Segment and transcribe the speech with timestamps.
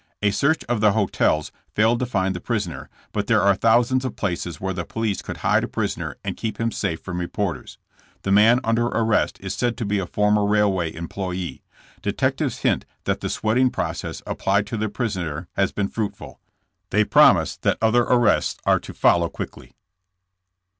[0.23, 4.15] A search of the hotels failed to find the prisoner, but there are thousands of
[4.15, 7.77] places where the police could hide a prisoner and keep him safe from report ers.
[8.23, 11.61] The man under arrest is said to be a former railway employee.
[12.01, 16.39] Detectives hint that the sweating process applied to the prisoner has been fruitful.
[16.89, 19.75] They promise that other arrepts are to follow quickly.